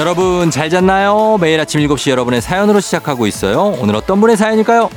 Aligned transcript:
여러분 0.00 0.50
잘 0.50 0.70
잤나요? 0.70 1.36
매일 1.42 1.60
아침 1.60 1.78
7시 1.82 2.08
여러분의 2.10 2.40
사연으로 2.40 2.80
시작하고 2.80 3.26
있어요. 3.26 3.76
오늘 3.82 3.94
어떤 3.94 4.18
분의 4.18 4.34
사연일까요? 4.34 4.88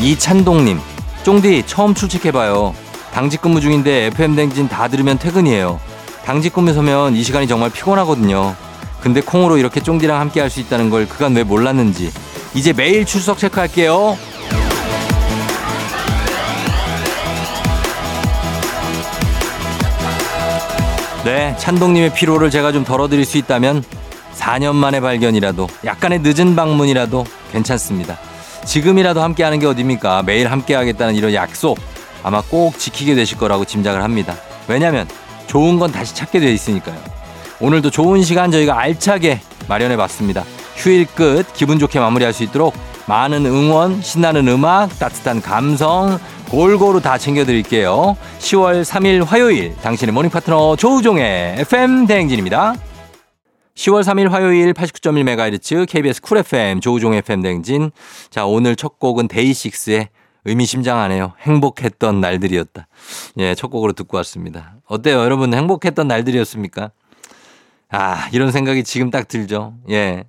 이찬동님, 0.00 0.80
쫑디 1.22 1.64
처음 1.66 1.92
출첵해봐요. 1.92 2.74
당직 3.12 3.42
근무 3.42 3.60
중인데 3.60 4.06
FM 4.06 4.36
댕진 4.36 4.68
다 4.68 4.88
들으면 4.88 5.18
퇴근이에요. 5.18 5.78
당직 6.24 6.54
근무 6.54 6.72
서면 6.72 7.14
이 7.14 7.22
시간이 7.22 7.46
정말 7.46 7.68
피곤하거든요. 7.68 8.56
근데 9.06 9.20
콩으로 9.20 9.56
이렇게 9.56 9.80
쫑디랑 9.80 10.18
함께 10.18 10.40
할 10.40 10.50
수 10.50 10.58
있다는 10.58 10.90
걸 10.90 11.06
그간 11.08 11.32
왜 11.36 11.44
몰랐는지 11.44 12.10
이제 12.54 12.72
매일 12.72 13.06
출석 13.06 13.38
체크할게요. 13.38 14.18
네, 21.24 21.56
찬동님의 21.56 22.14
피로를 22.14 22.50
제가 22.50 22.72
좀 22.72 22.84
덜어드릴 22.84 23.24
수 23.24 23.38
있다면 23.38 23.84
4년 24.34 24.74
만의 24.74 25.00
발견이라도 25.00 25.68
약간의 25.84 26.20
늦은 26.22 26.56
방문이라도 26.56 27.24
괜찮습니다. 27.52 28.18
지금이라도 28.64 29.22
함께하는 29.22 29.60
게 29.60 29.66
어딥니까? 29.66 30.24
매일 30.24 30.50
함께하겠다는 30.50 31.14
이런 31.14 31.32
약속 31.32 31.78
아마 32.24 32.42
꼭 32.42 32.76
지키게 32.76 33.14
되실 33.14 33.38
거라고 33.38 33.64
짐작을 33.64 34.02
합니다. 34.02 34.34
왜냐하면 34.66 35.06
좋은 35.46 35.78
건 35.78 35.92
다시 35.92 36.12
찾게 36.12 36.40
돼 36.40 36.52
있으니까요. 36.52 37.15
오늘도 37.60 37.90
좋은 37.90 38.22
시간 38.22 38.50
저희가 38.50 38.78
알차게 38.78 39.40
마련해 39.68 39.96
봤습니다. 39.96 40.44
휴일 40.76 41.06
끝 41.06 41.44
기분 41.54 41.78
좋게 41.78 41.98
마무리할 41.98 42.32
수 42.32 42.42
있도록 42.42 42.74
많은 43.06 43.46
응원, 43.46 44.02
신나는 44.02 44.46
음악, 44.48 44.98
따뜻한 44.98 45.40
감성 45.40 46.18
골고루 46.50 47.00
다 47.00 47.16
챙겨드릴게요. 47.16 48.16
10월 48.38 48.84
3일 48.84 49.24
화요일 49.24 49.74
당신의 49.76 50.12
모닝 50.12 50.30
파트너 50.30 50.76
조우종의 50.76 51.56
FM 51.60 52.06
대행진입니다. 52.06 52.74
10월 53.74 54.02
3일 54.02 54.28
화요일 54.30 54.72
89.1MHz 54.72 55.88
KBS 55.88 56.20
쿨 56.20 56.38
FM 56.38 56.80
조우종의 56.80 57.18
FM 57.18 57.42
대행진. 57.42 57.90
자, 58.30 58.46
오늘 58.46 58.76
첫 58.76 58.98
곡은 58.98 59.28
데이식스의 59.28 60.08
의미심장하네요. 60.44 61.32
행복했던 61.40 62.20
날들이었다. 62.20 62.86
예, 63.38 63.54
첫 63.54 63.68
곡으로 63.68 63.92
듣고 63.92 64.16
왔습니다. 64.18 64.74
어때요? 64.86 65.18
여러분 65.18 65.52
행복했던 65.52 66.06
날들이었습니까? 66.06 66.90
아, 67.90 68.28
이런 68.32 68.50
생각이 68.50 68.84
지금 68.84 69.10
딱 69.10 69.28
들죠. 69.28 69.74
예. 69.90 70.24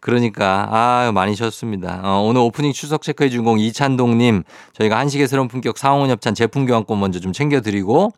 그러니까 0.00 0.66
아 0.72 1.12
많이 1.14 1.36
쉬었습니다. 1.36 2.00
어, 2.02 2.22
오늘 2.22 2.40
오프닝 2.40 2.72
추석 2.72 3.02
체크해 3.02 3.30
주공 3.30 3.60
이찬동님 3.60 4.42
저희가 4.72 4.98
한식의 4.98 5.28
새로운 5.28 5.46
품격 5.46 5.78
상홍원 5.78 6.10
협찬 6.10 6.34
제품 6.34 6.66
교환권 6.66 6.98
먼저 6.98 7.20
좀 7.20 7.32
챙겨드리고 7.32 8.10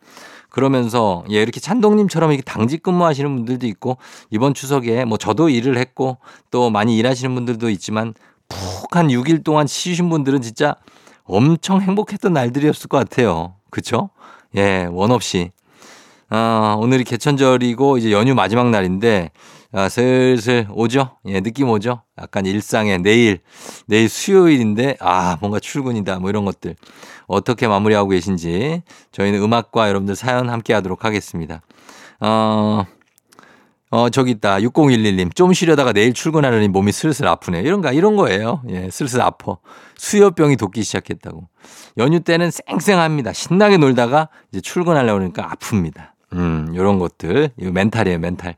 그러면서 0.48 1.24
예 1.30 1.42
이렇게 1.42 1.60
찬동님처럼 1.60 2.30
이렇게 2.32 2.42
당직 2.42 2.82
근무하시는 2.82 3.36
분들도 3.36 3.66
있고 3.66 3.98
이번 4.30 4.54
추석에 4.54 5.04
뭐 5.04 5.18
저도 5.18 5.50
일을 5.50 5.76
했고 5.76 6.16
또 6.50 6.70
많이 6.70 6.96
일하시는 6.96 7.34
분들도 7.34 7.68
있지만 7.68 8.14
푹 8.48 8.96
한 8.96 9.08
6일 9.08 9.44
동안 9.44 9.66
쉬신 9.66 10.08
분들은 10.08 10.40
진짜 10.40 10.76
엄청 11.24 11.80
행복했던 11.82 12.32
날들이었을 12.32 12.88
것 12.88 12.98
같아요. 12.98 13.56
그쵸? 13.70 14.10
예, 14.56 14.86
원 14.90 15.10
없이. 15.10 15.50
아, 16.36 16.74
오늘이 16.80 17.04
개천절이고 17.04 17.96
이제 17.98 18.10
연휴 18.10 18.34
마지막 18.34 18.68
날인데 18.70 19.30
아, 19.70 19.88
슬슬 19.88 20.66
오죠? 20.72 21.16
예, 21.26 21.40
느낌 21.40 21.68
오죠? 21.70 22.02
약간 22.20 22.44
일상에 22.44 22.98
내일, 22.98 23.38
내일 23.86 24.08
수요일인데, 24.08 24.96
아, 24.98 25.36
뭔가 25.40 25.60
출근이다. 25.60 26.18
뭐 26.18 26.30
이런 26.30 26.44
것들. 26.44 26.74
어떻게 27.28 27.68
마무리하고 27.68 28.08
계신지 28.08 28.82
저희는 29.12 29.42
음악과 29.42 29.88
여러분들 29.88 30.16
사연 30.16 30.50
함께 30.50 30.74
하도록 30.74 31.04
하겠습니다. 31.04 31.62
어, 32.18 32.84
어, 33.90 34.08
저기 34.10 34.32
있다. 34.32 34.58
6011님. 34.58 35.34
좀 35.36 35.52
쉬려다가 35.52 35.92
내일 35.92 36.12
출근하려니 36.14 36.66
몸이 36.66 36.90
슬슬 36.90 37.28
아프네. 37.28 37.60
이런가, 37.60 37.92
이런 37.92 38.16
거예요. 38.16 38.60
예, 38.70 38.90
슬슬 38.90 39.20
아파. 39.20 39.58
수혈병이 39.96 40.56
돕기 40.56 40.82
시작했다고. 40.82 41.48
연휴 41.98 42.18
때는 42.20 42.50
쌩쌩합니다. 42.50 43.32
신나게 43.32 43.76
놀다가 43.76 44.28
이제 44.50 44.60
출근하려고 44.60 45.18
그러니까 45.18 45.48
아픕니다. 45.48 46.13
음, 46.34 46.72
요런 46.74 46.98
것들. 46.98 47.50
이거 47.56 47.70
멘탈이에요, 47.72 48.18
멘탈. 48.18 48.56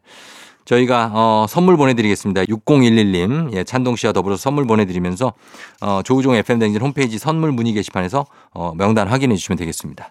저희가 0.64 1.12
어, 1.14 1.46
선물 1.48 1.76
보내드리겠습니다. 1.76 2.42
6011님, 2.44 3.52
예, 3.54 3.62
찬동 3.62 3.94
씨와 3.94 4.12
더불어서 4.12 4.40
선물 4.42 4.66
보내드리면서 4.66 5.32
어, 5.80 6.00
조우종 6.04 6.34
FM 6.34 6.58
댕진 6.58 6.80
홈페이지 6.82 7.18
선물 7.18 7.52
문의 7.52 7.72
게시판에서 7.72 8.26
어, 8.52 8.72
명단 8.76 9.06
확인해 9.06 9.36
주시면 9.36 9.58
되겠습니다. 9.58 10.10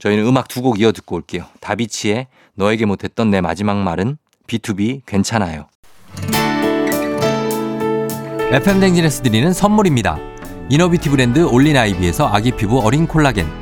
저희는 0.00 0.26
음악 0.26 0.48
두 0.48 0.60
곡 0.62 0.80
이어 0.80 0.90
듣고 0.90 1.14
올게요. 1.16 1.44
다비치의 1.60 2.26
너에게 2.56 2.84
못했던 2.84 3.30
내 3.30 3.40
마지막 3.40 3.76
말은 3.76 4.16
B2B 4.48 5.02
괜찮아요. 5.06 5.66
FM 8.52 8.80
댕진에서 8.80 9.22
드리는 9.22 9.52
선물입니다. 9.52 10.18
이너비티 10.68 11.08
브랜드 11.10 11.38
올린 11.46 11.76
아이비에서 11.76 12.26
아기 12.28 12.50
피부 12.50 12.80
어린 12.80 13.06
콜라겐. 13.06 13.61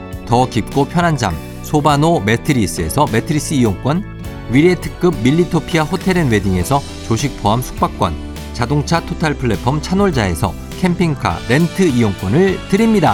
더 0.31 0.45
깊고 0.45 0.85
편한 0.85 1.17
잠 1.17 1.35
소바노 1.63 2.21
매트리스에서 2.21 3.05
매트리스 3.11 3.53
이용권 3.53 4.01
위례 4.49 4.75
특급 4.75 5.13
밀리토피아 5.21 5.83
호텔앤웨딩에서 5.83 6.79
조식 7.05 7.43
포함 7.43 7.61
숙박권 7.61 8.13
자동차 8.53 9.01
토탈 9.01 9.33
플랫폼 9.33 9.81
차놀자에서 9.81 10.53
캠핑카 10.79 11.37
렌트 11.49 11.81
이용권을 11.81 12.69
드립니다. 12.69 13.13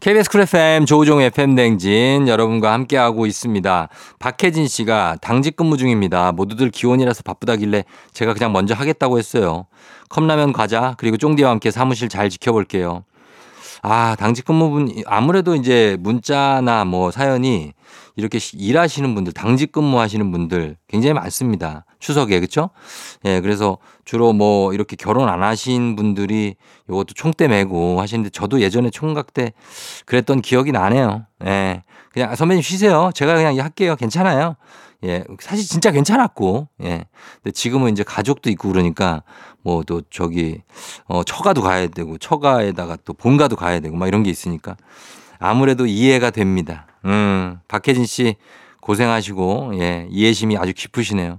KBS 0.00 0.30
쿨 0.30 0.40
FM 0.40 0.86
조우종 0.86 1.20
FM 1.20 1.54
댕진 1.54 2.26
여러분과 2.26 2.72
함께하고 2.72 3.26
있습니다. 3.26 3.88
박혜진 4.18 4.66
씨가 4.66 5.18
당직 5.20 5.56
근무 5.56 5.76
중입니다. 5.76 6.32
모두들 6.32 6.70
기혼이라서 6.70 7.22
바쁘다길래 7.22 7.84
제가 8.14 8.32
그냥 8.32 8.52
먼저 8.52 8.72
하겠다고 8.72 9.18
했어요. 9.18 9.66
컵라면 10.08 10.54
과자 10.54 10.94
그리고 10.96 11.18
쫑디와 11.18 11.50
함께 11.50 11.70
사무실 11.70 12.08
잘 12.08 12.30
지켜볼게요. 12.30 13.04
아, 13.82 14.16
당직 14.18 14.44
근무분 14.44 14.90
아무래도 15.06 15.54
이제 15.54 15.96
문자나 16.00 16.84
뭐 16.84 17.10
사연이 17.10 17.72
이렇게 18.16 18.38
일하시는 18.52 19.14
분들, 19.14 19.32
당직 19.32 19.70
근무하시는 19.70 20.32
분들 20.32 20.76
굉장히 20.88 21.14
많습니다. 21.14 21.84
추석에 22.00 22.40
그렇죠? 22.40 22.70
예, 23.24 23.40
그래서 23.40 23.78
주로 24.04 24.32
뭐 24.32 24.72
이렇게 24.74 24.96
결혼 24.96 25.28
안 25.28 25.42
하신 25.42 25.94
분들이 25.94 26.56
이것도 26.88 27.14
총대 27.14 27.46
메고 27.46 28.00
하시는데 28.00 28.30
저도 28.30 28.60
예전에 28.60 28.90
총각 28.90 29.34
때 29.34 29.52
그랬던 30.06 30.42
기억이 30.42 30.72
나네요. 30.72 31.26
예. 31.46 31.82
그냥 32.12 32.34
선배님 32.34 32.62
쉬세요. 32.62 33.10
제가 33.14 33.34
그냥 33.34 33.56
할게요. 33.58 33.94
괜찮아요. 33.94 34.56
예, 35.04 35.24
사실 35.40 35.64
진짜 35.64 35.90
괜찮았고, 35.92 36.68
예. 36.82 37.04
근데 37.42 37.52
지금은 37.52 37.92
이제 37.92 38.02
가족도 38.02 38.50
있고 38.50 38.68
그러니까 38.68 39.22
뭐 39.62 39.82
또 39.84 40.02
저기, 40.10 40.62
어, 41.06 41.22
처가도 41.22 41.62
가야 41.62 41.86
되고, 41.88 42.18
처가에다가 42.18 42.96
또 43.04 43.12
본가도 43.12 43.56
가야 43.56 43.80
되고 43.80 43.96
막 43.96 44.08
이런 44.08 44.22
게 44.24 44.30
있으니까 44.30 44.76
아무래도 45.38 45.86
이해가 45.86 46.30
됩니다. 46.30 46.86
음, 47.04 47.60
박혜진 47.68 48.06
씨 48.06 48.36
고생하시고, 48.80 49.72
예, 49.80 50.08
이해심이 50.10 50.56
아주 50.56 50.72
깊으시네요. 50.74 51.38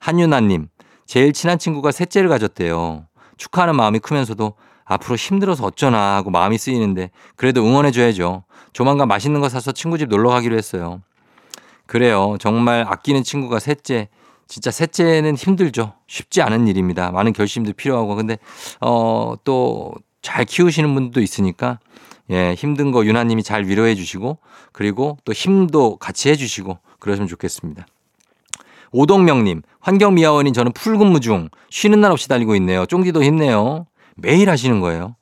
한윤아님, 0.00 0.68
제일 1.06 1.32
친한 1.32 1.58
친구가 1.58 1.92
셋째를 1.92 2.28
가졌대요. 2.28 3.06
축하하는 3.36 3.76
마음이 3.76 3.98
크면서도 3.98 4.54
앞으로 4.84 5.16
힘들어서 5.16 5.64
어쩌나 5.66 6.16
하고 6.16 6.30
마음이 6.30 6.56
쓰이는데 6.56 7.10
그래도 7.36 7.62
응원해줘야죠. 7.62 8.44
조만간 8.72 9.08
맛있는 9.08 9.40
거 9.40 9.48
사서 9.48 9.72
친구 9.72 9.98
집 9.98 10.08
놀러 10.08 10.30
가기로 10.30 10.56
했어요. 10.56 11.02
그래요. 11.88 12.36
정말 12.38 12.84
아끼는 12.88 13.24
친구가 13.24 13.58
셋째. 13.58 14.08
진짜 14.46 14.70
셋째는 14.70 15.34
힘들죠. 15.34 15.94
쉽지 16.06 16.40
않은 16.42 16.68
일입니다. 16.68 17.10
많은 17.10 17.32
결심도 17.32 17.72
필요하고. 17.72 18.14
근데, 18.14 18.38
어, 18.80 19.34
또 19.42 19.92
잘 20.22 20.44
키우시는 20.44 20.94
분도 20.94 21.20
있으니까, 21.20 21.78
예, 22.30 22.54
힘든 22.54 22.92
거 22.92 23.04
유나님이 23.04 23.42
잘 23.42 23.66
위로해 23.66 23.94
주시고, 23.94 24.38
그리고 24.72 25.16
또 25.24 25.32
힘도 25.32 25.96
같이 25.96 26.28
해 26.28 26.36
주시고, 26.36 26.78
그러시면 26.98 27.28
좋겠습니다. 27.28 27.86
오동명님, 28.90 29.62
환경미화원인 29.80 30.52
저는 30.52 30.72
풀근무 30.72 31.20
중 31.20 31.48
쉬는 31.70 32.00
날 32.00 32.10
없이 32.10 32.28
달리고 32.28 32.54
있네요. 32.56 32.86
쫑디도 32.86 33.22
힘내요. 33.22 33.86
매일 34.16 34.50
하시는 34.50 34.80
거예요. 34.80 35.14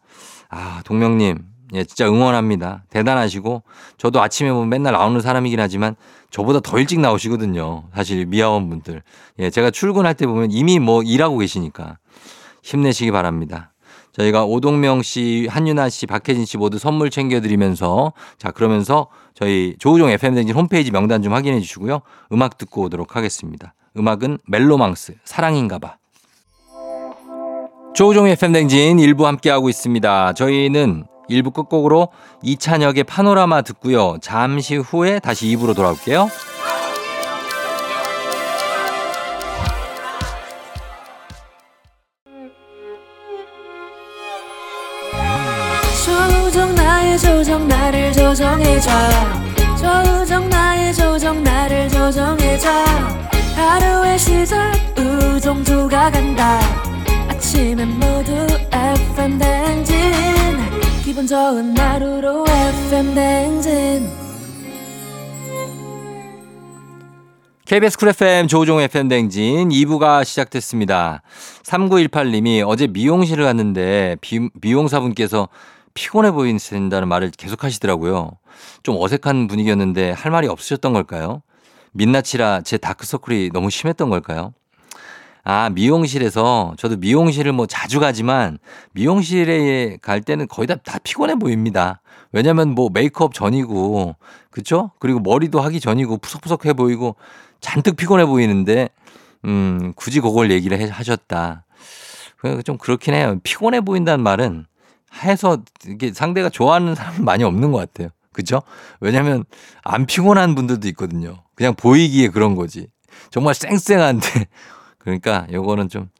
아, 0.48 0.82
동명님, 0.84 1.38
예, 1.74 1.84
진짜 1.84 2.06
응원합니다. 2.06 2.84
대단하시고 2.90 3.62
저도 3.98 4.22
아침에 4.22 4.52
보면 4.52 4.68
맨날 4.68 4.92
나오는 4.92 5.20
사람이긴 5.20 5.58
하지만 5.58 5.96
저보다 6.30 6.60
더 6.60 6.78
일찍 6.78 7.00
나오시거든요. 7.00 7.84
사실 7.94 8.26
미아원 8.26 8.68
분들. 8.68 9.02
예, 9.40 9.50
제가 9.50 9.70
출근할 9.70 10.14
때 10.14 10.26
보면 10.26 10.50
이미 10.52 10.78
뭐 10.78 11.02
일하고 11.02 11.38
계시니까 11.38 11.98
힘내시기 12.62 13.10
바랍니다. 13.10 13.72
저희가 14.12 14.44
오동명 14.44 15.02
씨, 15.02 15.46
한윤아 15.50 15.90
씨, 15.90 16.06
박혜진 16.06 16.46
씨 16.46 16.56
모두 16.56 16.78
선물 16.78 17.10
챙겨드리면서 17.10 18.14
자 18.38 18.50
그러면서 18.50 19.08
저희 19.34 19.76
조우종 19.78 20.08
FM 20.08 20.34
댕진 20.34 20.56
홈페이지 20.56 20.90
명단 20.90 21.22
좀 21.22 21.34
확인해 21.34 21.60
주시고요. 21.60 22.00
음악 22.32 22.56
듣고 22.56 22.82
오도록 22.82 23.14
하겠습니다. 23.14 23.74
음악은 23.96 24.38
멜로망스 24.46 25.16
사랑인가봐. 25.24 25.96
조우종 27.94 28.26
FM 28.28 28.52
댕진 28.52 28.98
일부 28.98 29.26
함께하고 29.26 29.68
있습니다. 29.68 30.32
저희는 30.34 31.04
1부 31.30 31.52
끝곡으로 31.52 32.08
이찬혁의 32.42 33.04
파노라마 33.04 33.62
듣고요. 33.62 34.18
잠시 34.20 34.76
후에 34.76 35.18
다시 35.18 35.46
2부로 35.46 35.74
돌아올게요. 35.74 36.28
조정 46.04 46.74
나의 46.74 47.18
조정 47.18 47.68
나를 47.68 48.12
조정해줘 48.12 48.90
조정 49.76 50.48
나의 50.48 50.94
조정 50.94 51.42
나를 51.42 51.88
조정해줘 51.88 52.70
하루의 53.56 54.18
시절 54.18 54.72
우정조가 54.96 56.10
간다 56.10 56.60
아침엔 57.28 57.88
모두 57.98 58.46
FM 58.72 59.38
댕진 59.38 59.96
기분 61.16 61.26
좋은 61.26 61.78
하루로 61.78 62.44
FM 62.46 63.14
댕진 63.14 64.10
KBS 67.64 67.96
쿨 67.96 68.10
FM 68.10 68.48
조우종 68.48 68.82
FM 68.82 69.08
댕진 69.08 69.70
2부가 69.70 70.26
시작됐습니다. 70.26 71.22
3918님이 71.62 72.62
어제 72.68 72.86
미용실을 72.86 73.44
갔는데 73.44 74.16
비, 74.20 74.50
미용사분께서 74.60 75.48
피곤해 75.94 76.32
보인다는 76.32 77.08
말을 77.08 77.30
계속 77.30 77.64
하시더라고요. 77.64 78.32
좀 78.82 78.96
어색한 78.98 79.46
분위기였는데 79.46 80.10
할 80.10 80.30
말이 80.30 80.48
없으셨던 80.48 80.92
걸까요? 80.92 81.40
민낯이라 81.92 82.60
제 82.60 82.76
다크서클이 82.76 83.52
너무 83.54 83.70
심했던 83.70 84.10
걸까요? 84.10 84.52
아, 85.48 85.70
미용실에서 85.70 86.74
저도 86.76 86.96
미용실을 86.96 87.52
뭐 87.52 87.66
자주 87.66 88.00
가지만 88.00 88.58
미용실에 88.94 89.98
갈 90.02 90.20
때는 90.20 90.48
거의 90.48 90.66
다, 90.66 90.74
다 90.74 90.98
피곤해 90.98 91.36
보입니다. 91.36 92.00
왜냐면 92.32 92.70
뭐 92.70 92.90
메이크업 92.92 93.32
전이고, 93.32 94.16
그쵸? 94.50 94.90
그리고 94.98 95.20
머리도 95.20 95.60
하기 95.60 95.78
전이고 95.78 96.18
푸석푸석해 96.18 96.72
보이고 96.72 97.14
잔뜩 97.60 97.94
피곤해 97.94 98.26
보이는데, 98.26 98.88
음, 99.44 99.92
굳이 99.94 100.18
그걸 100.18 100.50
얘기를 100.50 100.80
해, 100.80 100.88
하셨다. 100.90 101.64
좀 102.64 102.76
그렇긴 102.76 103.14
해요. 103.14 103.38
피곤해 103.44 103.82
보인다는 103.82 104.24
말은 104.24 104.66
해서 105.22 105.62
이게 105.86 106.12
상대가 106.12 106.48
좋아하는 106.48 106.96
사람은 106.96 107.24
많이 107.24 107.44
없는 107.44 107.70
것 107.70 107.78
같아요. 107.78 108.08
그죠? 108.32 108.62
왜냐면 108.98 109.44
안 109.84 110.06
피곤한 110.06 110.56
분들도 110.56 110.88
있거든요. 110.88 111.44
그냥 111.54 111.76
보이기에 111.76 112.30
그런 112.30 112.56
거지. 112.56 112.88
정말 113.30 113.54
쌩쌩한데 113.54 114.46
그러니까 115.06 115.46
요거는 115.52 115.88
좀 115.88 116.10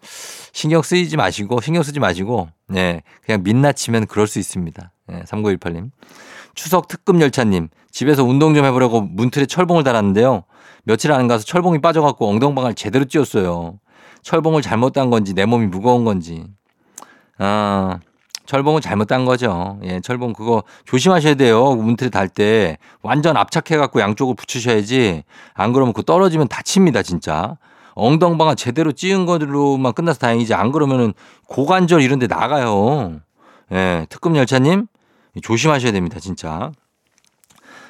신경 0.53 0.81
쓰이지 0.81 1.17
마시고 1.17 1.61
신경 1.61 1.83
쓰지 1.83 1.99
마시고 1.99 2.49
예, 2.77 3.03
그냥 3.25 3.43
민낯이면 3.43 4.07
그럴 4.07 4.29
수 4.29 4.39
있습니다. 4.39 4.93
예, 5.11 5.23
3918님. 5.23 5.91
추석 6.55 6.87
특급 6.87 7.21
열차님 7.21 7.69
집에서 7.91 8.23
운동 8.23 8.55
좀 8.55 8.65
해보려고 8.65 9.01
문틀에 9.01 9.47
철봉을 9.47 9.83
달았는데요. 9.83 10.45
며칠 10.85 11.11
안 11.11 11.27
가서 11.27 11.45
철봉이 11.45 11.81
빠져갖고 11.81 12.29
엉덩방을 12.29 12.75
제대로 12.75 13.05
찧었어요. 13.07 13.81
철봉을 14.23 14.63
잘못 14.63 14.93
단 14.93 15.11
건지 15.11 15.35
내 15.35 15.47
몸이 15.47 15.67
무거운 15.67 16.05
건지. 16.05 16.47
아, 17.39 17.99
철봉은 18.47 18.83
잘못 18.83 19.07
단 19.09 19.25
거죠. 19.25 19.81
예, 19.83 19.99
철봉 19.99 20.33
그거 20.33 20.63
조심하셔야 20.85 21.35
돼요. 21.35 21.75
문틀에 21.75 22.09
달 22.09 22.29
때 22.29 22.79
완전 23.03 23.37
압착해갖고 23.37 24.01
양쪽을 24.01 24.37
붙이셔야지. 24.37 25.25
안 25.55 25.73
그러면 25.73 25.93
그거 25.93 26.05
떨어지면 26.05 26.47
다칩니다, 26.47 27.03
진짜. 27.03 27.59
엉덩방아 27.97 28.55
제대로 28.55 28.93
찌은 28.93 29.27
것으로만 29.27 29.93
끝나서 29.93 30.21
다행이지 30.21 30.55
안 30.55 30.71
그러면은 30.71 31.13
고관절 31.49 32.03
이런 32.03 32.19
데 32.19 32.29
나가요. 32.29 33.21
예, 33.73 34.07
특급 34.09 34.37
열차님 34.37 34.87
조심하셔야 35.43 35.93
됩니다, 35.93 36.21
진짜. 36.21 36.71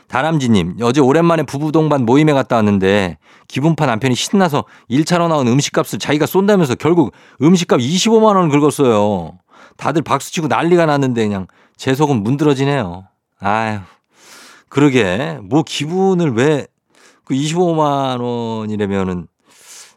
다람쥐님, 0.08 0.76
어제 0.82 1.00
오랜만에 1.00 1.42
부부 1.42 1.72
동반 1.72 2.06
모임에 2.06 2.32
갔다 2.32 2.56
왔는데 2.56 3.18
기분파 3.48 3.86
남편이 3.86 4.14
신나서 4.14 4.64
1차로 4.88 5.28
나온 5.28 5.48
음식값을 5.48 5.98
자기가 5.98 6.26
쏜다면서 6.26 6.76
결국 6.76 7.12
음식값 7.42 7.80
25만 7.80 8.36
원 8.36 8.48
긁었어요. 8.48 9.38
다들 9.76 10.02
박수치고 10.02 10.46
난리가 10.46 10.86
났는데 10.86 11.24
그냥 11.24 11.48
제 11.76 11.94
속은 11.94 12.22
문드러지네요. 12.22 13.08
아유, 13.40 13.80
그러게 14.68 15.38
뭐 15.42 15.62
기분을 15.62 16.32
왜 16.32 16.66
그 17.26 17.34
25만 17.34 18.20
원이라면은 18.20 19.26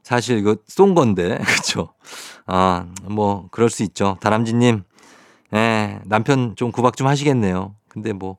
사실 0.10 0.40
이거 0.40 0.56
쏜 0.68 0.96
건데 0.96 1.38
그렇죠. 1.46 1.94
아, 2.48 2.88
뭐 3.04 3.48
그럴 3.52 3.70
수 3.70 3.84
있죠. 3.84 4.18
다람쥐 4.22 4.56
님. 4.56 4.82
예, 5.54 6.00
남편 6.06 6.56
좀 6.56 6.72
구박 6.72 6.98
좀 6.98 7.06
하시겠네요. 7.06 7.76
근데 7.90 8.12
뭐 8.12 8.38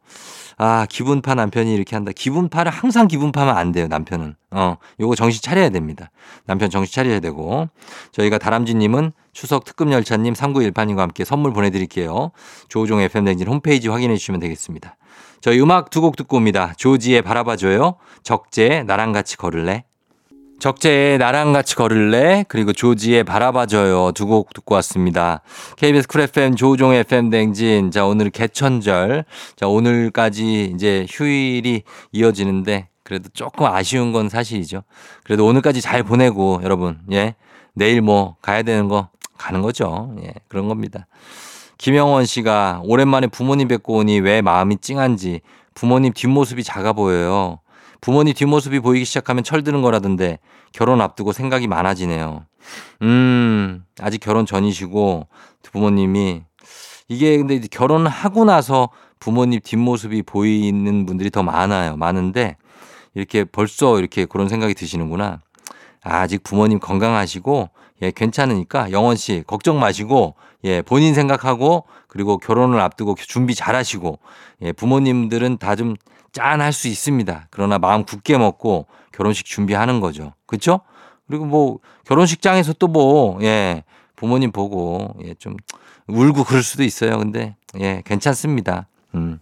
아, 0.59 0.85
기분파 0.91 1.37
남편이 1.37 1.73
이렇게 1.73 1.95
한다. 1.95 2.11
기분파를 2.15 2.73
항상 2.73 3.07
기분파면 3.07 3.57
안 3.57 3.71
돼요, 3.71 3.87
남편은. 3.87 4.35
어, 4.51 4.77
요거 4.99 5.15
정신 5.15 5.43
차려야 5.43 5.69
됩니다. 5.71 6.11
남편 6.45 6.71
정신 6.71 6.93
차려야 6.93 7.21
되고. 7.21 7.69
저희가 8.11 8.39
다람쥐님은 8.39 9.13
추석 9.33 9.65
특급 9.65 9.93
열차님 9.93 10.35
3918님과 10.35 10.99
함께 10.99 11.25
선물 11.25 11.53
보내드릴게요. 11.53 12.33
조우종 12.69 13.01
FM댕진 13.01 13.47
홈페이지 13.47 13.87
확인해 13.89 14.17
주시면 14.17 14.41
되겠습니다. 14.41 14.97
저희 15.41 15.61
음악 15.61 15.91
두 15.91 16.01
곡 16.01 16.17
듣고 16.17 16.37
옵니다. 16.37 16.75
조지의 16.77 17.23
바라봐줘요. 17.23 17.95
적재, 18.25 18.83
나랑 18.83 19.13
같이 19.13 19.37
걸을래? 19.37 19.85
적재의 20.61 21.19
나랑 21.19 21.53
같이 21.53 21.75
걸을래? 21.75 22.45
그리고 22.49 22.73
조지의 22.73 23.25
바라봐줘요. 23.25 24.13
두 24.13 24.27
곡 24.27 24.53
듣고 24.55 24.75
왔습니다. 24.77 25.41
KBS 25.77 26.07
쿨 26.07 26.21
FM 26.21 26.55
조종 26.55 26.93
FM 26.95 27.31
댕진. 27.31 27.91
자, 27.91 28.05
오늘 28.07 28.31
개천절. 28.31 29.25
자, 29.57 29.67
오늘까지 29.67 30.73
이제 30.75 31.07
휴일이 31.11 31.83
이어지는데 32.13 32.89
그래도 33.03 33.29
조금 33.33 33.67
아쉬운 33.67 34.13
건 34.13 34.29
사실이죠. 34.29 34.83
그래도 35.25 35.47
오늘까지 35.47 35.81
잘 35.81 36.03
보내고 36.05 36.61
여러분, 36.63 37.01
예. 37.11 37.35
내일 37.75 38.03
뭐 38.03 38.37
가야 38.43 38.63
되는 38.63 38.87
거 38.89 39.09
가는 39.37 39.63
거죠. 39.63 40.15
예. 40.23 40.33
그런 40.49 40.69
겁니다. 40.69 41.07
김영원 41.79 42.27
씨가 42.27 42.83
오랜만에 42.85 43.27
부모님 43.27 43.67
뵙고 43.67 43.95
오니 43.97 44.21
왜 44.21 44.43
마음이 44.43 44.77
찡한지 44.83 45.41
부모님 45.75 46.13
뒷모습이 46.13 46.63
작아 46.63 46.93
보여요. 46.93 47.59
부모님 48.01 48.35
뒷모습이 48.35 48.81
보이기 48.81 49.05
시작하면 49.05 49.45
철드는 49.45 49.83
거라던데 49.83 50.39
결혼 50.73 51.01
앞두고 51.01 51.33
생각이 51.33 51.67
많아지네요. 51.69 52.45
음, 53.03 53.85
아직 54.01 54.19
결혼 54.21 54.47
전이시고 54.47 55.27
부모님이 55.63 56.43
이게 57.09 57.37
근데 57.37 57.55
이제 57.55 57.69
결혼하고 57.71 58.45
나서 58.45 58.91
부모님 59.19 59.61
뒷모습이 59.63 60.23
보이는 60.23 61.07
분들이 61.07 61.31
더 61.31 61.43
많아요. 61.43 61.97
많은데 61.97 62.57
이렇게 63.15 63.45
벌써 63.45 63.99
이렇게 63.99 64.25
그런 64.25 64.49
생각이 64.49 64.75
드시는구나. 64.75 65.41
아직 66.03 66.43
부모님 66.43 66.79
건강하시고 66.79 67.69
예, 68.03 68.11
괜찮으니까 68.11 68.93
영원 68.93 69.17
씨 69.17 69.45
걱정 69.47 69.79
마시고 69.79 70.37
예, 70.65 70.81
본인 70.81 71.13
생각하고 71.13 71.85
그리고 72.09 72.39
결혼을 72.39 72.81
앞두고 72.81 73.17
준비 73.17 73.55
잘 73.55 73.77
하시고 73.77 74.19
예, 74.63 74.73
부모님들은 74.73 75.59
다 75.59 75.75
좀 75.77 75.97
짠할 76.33 76.73
수 76.73 76.89
있습니다. 76.89 77.49
그러나 77.51 77.79
마음 77.79 78.05
굳게 78.05 78.39
먹고 78.39 78.87
결혼식 79.13 79.45
준비하는 79.47 80.01
거죠. 80.01 80.33
그렇죠? 80.47 80.81
그리고 81.29 81.45
뭐 81.45 81.79
결혼식장에서 82.07 82.73
또 82.75 82.89
뭐 82.89 83.39
예, 83.43 83.85
부모님 84.17 84.53
보고 84.53 85.15
예, 85.25 85.35
좀 85.35 85.57
울고 86.09 86.45
그럴 86.45 86.63
수도 86.63 86.83
있어요. 86.83 87.19
근데 87.19 87.57
예, 87.79 88.03
괜찮습니다. 88.05 88.89
음. 89.15 89.39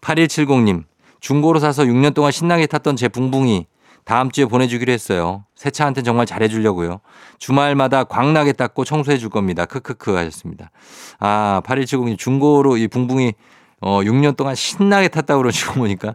8170님 0.00 0.84
중고로 1.20 1.58
사서 1.60 1.84
6년 1.84 2.14
동안 2.14 2.32
신나게 2.32 2.66
탔던 2.66 2.96
제 2.96 3.08
붕붕이 3.08 3.66
다음 4.04 4.30
주에 4.30 4.46
보내주기로 4.46 4.90
했어요. 4.90 5.44
새 5.54 5.70
차한테 5.70 6.02
정말 6.02 6.24
잘해주려고요. 6.26 7.00
주말마다 7.38 8.04
광나게 8.04 8.52
닦고 8.54 8.84
청소해 8.84 9.18
줄 9.18 9.28
겁니다. 9.28 9.66
크크크 9.66 10.14
하셨습니다. 10.14 10.70
아, 11.18 11.60
8170님 11.66 12.16
중고로 12.18 12.78
이 12.78 12.88
붕붕이 12.88 13.34
어, 13.80 14.00
6년 14.02 14.36
동안 14.36 14.54
신나게 14.54 15.08
탔다고 15.08 15.42
그러시고 15.42 15.74
보니까 15.74 16.14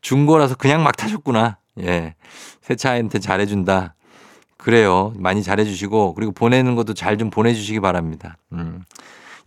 중고라서 0.00 0.54
그냥 0.54 0.82
막 0.82 0.96
타셨구나. 0.96 1.58
예. 1.80 2.14
새 2.62 2.74
차한테 2.74 3.18
잘해준다. 3.18 3.94
그래요. 4.56 5.12
많이 5.16 5.42
잘해주시고 5.42 6.14
그리고 6.14 6.32
보내는 6.32 6.74
것도 6.74 6.94
잘 6.94 7.16
좀 7.18 7.30
보내주시기 7.30 7.80
바랍니다. 7.80 8.36
음. 8.52 8.82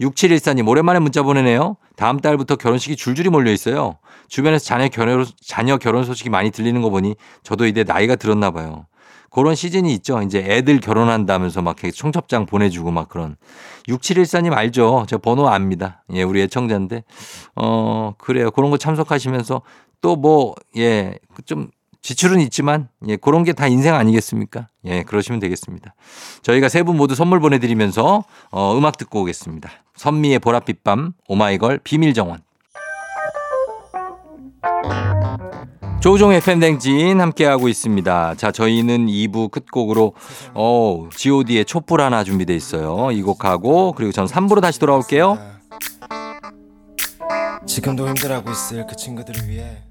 6714님 0.01 0.67
오랜만에 0.67 0.99
문자 0.99 1.23
보내네요. 1.23 1.75
다음 1.97 2.19
달부터 2.19 2.55
결혼식이 2.55 2.95
줄줄이 2.95 3.29
몰려 3.29 3.51
있어요. 3.51 3.97
주변에서 4.29 4.63
자녀 4.63 4.87
결혼, 4.87 5.25
자녀 5.45 5.77
결혼 5.77 6.05
소식이 6.05 6.29
많이 6.29 6.51
들리는 6.51 6.81
거 6.81 6.89
보니 6.89 7.15
저도 7.43 7.65
이제 7.65 7.83
나이가 7.83 8.15
들었나 8.15 8.51
봐요. 8.51 8.85
그런 9.31 9.55
시즌이 9.55 9.93
있죠. 9.95 10.21
이제 10.21 10.39
애들 10.39 10.79
결혼한다면서 10.79 11.61
막 11.61 11.77
이렇게 11.79 11.91
청첩장 11.91 12.45
보내주고 12.45 12.91
막 12.91 13.09
그런. 13.09 13.35
6714님 13.87 14.53
알죠? 14.53 15.05
저 15.07 15.17
번호 15.17 15.47
압니다. 15.49 16.03
예, 16.13 16.23
우리 16.23 16.41
애청자인데. 16.41 17.03
어, 17.55 18.13
그래요. 18.17 18.51
그런 18.51 18.71
거 18.71 18.77
참석하시면서 18.77 19.61
또 20.01 20.15
뭐, 20.15 20.55
예, 20.77 21.17
좀 21.45 21.69
지출은 22.01 22.39
있지만, 22.41 22.87
예, 23.07 23.17
그런 23.17 23.43
게 23.43 23.51
다 23.53 23.67
인생 23.67 23.93
아니겠습니까? 23.95 24.67
예, 24.85 25.03
그러시면 25.03 25.39
되겠습니다. 25.41 25.93
저희가 26.43 26.69
세 26.69 26.83
분 26.83 26.95
모두 26.97 27.13
선물 27.15 27.39
보내드리면서, 27.41 28.23
어, 28.51 28.77
음악 28.77 28.97
듣고 28.97 29.21
오겠습니다. 29.21 29.69
선미의 29.95 30.39
보랏빛 30.39 30.77
밤, 30.83 31.11
오마이걸, 31.27 31.79
비밀정원. 31.83 32.39
조종의 35.99 36.39
팬댕진 36.41 37.19
함께하고 37.19 37.67
있습니다. 37.67 38.35
자, 38.35 38.51
저희는 38.51 39.07
2부 39.07 39.51
끝곡으로, 39.51 40.13
어 40.53 41.09
god의 41.11 41.65
촛불 41.65 42.01
하나 42.01 42.23
준비돼 42.23 42.55
있어요. 42.55 43.11
이 43.11 43.21
곡하고, 43.21 43.93
그리고 43.93 44.11
전 44.13 44.25
3부로 44.25 44.61
다시 44.61 44.79
돌아올게요. 44.79 45.37
지금도 47.65 48.07
힘들어하고 48.07 48.49
있을 48.49 48.87
그 48.87 48.95
친구들을 48.95 49.49
위해 49.49 49.83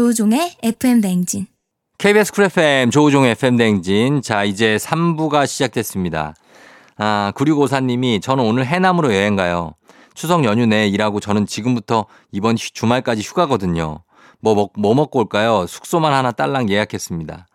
조종의 0.00 0.58
FM 0.62 1.00
대행진 1.00 1.46
KBS 1.96 2.30
쿨 2.34 2.44
FM 2.44 2.90
조우종 2.90 3.24
FM 3.24 3.56
댕진. 3.56 4.20
자, 4.20 4.44
이제 4.44 4.76
3부가 4.76 5.46
시작됐습니다. 5.46 6.34
아, 6.98 7.32
9654님이 7.34 8.20
저는 8.20 8.44
오늘 8.44 8.66
해남으로 8.66 9.14
여행 9.14 9.36
가요. 9.36 9.72
추석 10.12 10.44
연휴 10.44 10.66
내 10.66 10.86
일하고 10.86 11.18
저는 11.18 11.46
지금부터 11.46 12.04
이번 12.30 12.58
휴- 12.58 12.72
주말까지 12.74 13.22
휴가거든요. 13.22 14.02
뭐, 14.40 14.54
먹, 14.54 14.72
뭐 14.76 14.94
먹고 14.94 15.18
올까요? 15.20 15.66
숙소만 15.66 16.12
하나 16.12 16.30
딸랑 16.30 16.68
예약했습니다. 16.68 17.46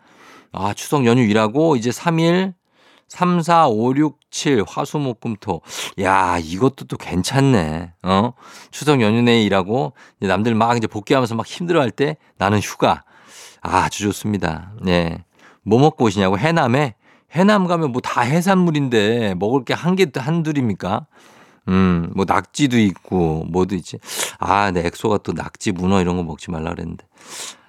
아, 0.50 0.74
추석 0.74 1.06
연휴 1.06 1.22
일하고 1.22 1.76
이제 1.76 1.90
3일, 1.90 2.54
3, 3.12 3.42
4, 3.42 3.68
5, 3.68 3.94
6, 3.94 4.18
7, 4.30 4.64
화수, 4.66 4.98
목, 4.98 5.20
금, 5.20 5.36
토. 5.38 5.60
야, 6.00 6.38
이것도 6.38 6.86
또 6.86 6.96
괜찮네. 6.96 7.92
어? 8.02 8.32
추석 8.70 9.02
연휴 9.02 9.20
내에 9.20 9.42
일하고 9.42 9.92
이제 10.18 10.26
남들 10.28 10.54
막 10.54 10.74
이제 10.78 10.86
복귀하면서 10.86 11.34
막 11.34 11.46
힘들어 11.46 11.82
할 11.82 11.90
때 11.90 12.16
나는 12.38 12.58
휴가. 12.60 13.02
아주 13.60 14.04
좋습니다. 14.04 14.72
네. 14.80 15.24
뭐 15.62 15.78
먹고 15.78 16.06
오시냐고 16.06 16.38
해남에 16.38 16.94
해남 17.34 17.66
가면 17.66 17.92
뭐 17.92 18.00
다 18.00 18.22
해산물인데 18.22 19.34
먹을 19.38 19.64
게 19.66 19.74
한 19.74 19.94
개 19.94 20.06
한둘입니까? 20.14 21.06
음, 21.68 22.10
뭐 22.16 22.24
낙지도 22.26 22.78
있고 22.78 23.44
뭐도 23.50 23.74
있지. 23.74 23.98
아, 24.38 24.70
내 24.70 24.86
엑소가 24.86 25.18
또 25.18 25.32
낙지 25.34 25.72
문어 25.72 26.00
이런 26.00 26.16
거 26.16 26.22
먹지 26.22 26.50
말라 26.50 26.70
그랬는데. 26.70 27.04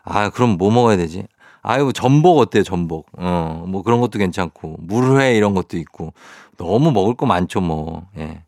아, 0.05 0.29
그럼 0.29 0.51
뭐 0.57 0.71
먹어야 0.71 0.95
되지? 0.95 1.27
아유, 1.63 1.93
전복 1.93 2.39
어때요, 2.39 2.63
전복? 2.63 3.07
어, 3.17 3.63
뭐 3.67 3.81
그런 3.83 4.01
것도 4.01 4.19
괜찮고 4.19 4.77
물회 4.79 5.35
이런 5.35 5.55
것도 5.55 5.77
있고 5.77 6.13
너무 6.57 6.91
먹을 6.91 7.15
거 7.15 7.25
많죠, 7.25 7.61
뭐. 7.61 8.05
예. 8.17 8.43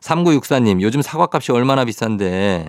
3964님, 0.00 0.80
요즘 0.80 1.02
사과값이 1.02 1.50
얼마나 1.50 1.84
비싼데 1.84 2.68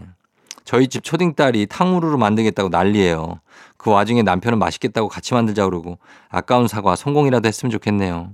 저희 0.65 0.87
집 0.87 1.03
초딩 1.03 1.35
딸이 1.35 1.67
탕후루를 1.67 2.17
만들겠다고 2.17 2.69
난리예요. 2.69 3.39
그 3.77 3.91
와중에 3.91 4.23
남편은 4.23 4.57
맛있겠다고 4.57 5.07
같이 5.07 5.35
만들자 5.35 5.65
그러고 5.65 5.99
아까운 6.27 6.67
사과 6.67 6.95
성공이라도 6.95 7.47
했으면 7.47 7.69
좋겠네요. 7.69 8.31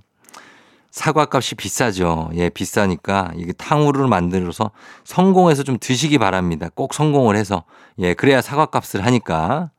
사과값이 0.92 1.56
비싸죠. 1.56 2.30
예, 2.36 2.50
비싸니까 2.50 3.32
이게 3.36 3.52
탕후루를 3.52 4.08
만들어서 4.08 4.72
성공해서 5.04 5.64
좀 5.64 5.78
드시기 5.80 6.18
바랍니다. 6.20 6.70
꼭 6.74 6.94
성공을 6.94 7.36
해서. 7.36 7.64
예, 8.00 8.14
그래야 8.14 8.42
사과값을 8.42 9.06
하니까. 9.06 9.72